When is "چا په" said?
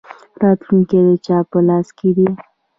1.25-1.57